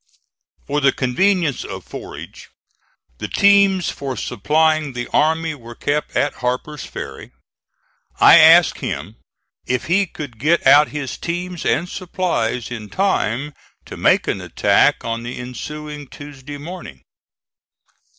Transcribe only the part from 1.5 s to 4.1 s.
of forage, the teams